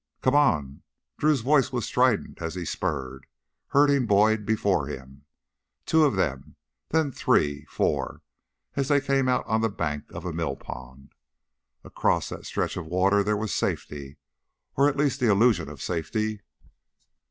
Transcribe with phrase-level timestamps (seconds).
[0.23, 0.81] "Come on!"
[1.19, 3.27] Drew's voice was strident as he spurred,
[3.67, 5.25] herding Boyd before him.
[5.85, 6.55] Two of them,
[6.89, 8.23] then three, four,
[8.75, 11.13] as they came out on the bank of a millpond.
[11.83, 14.17] Across that stretch of water there was safety,
[14.75, 16.41] or at least the illusion of safety.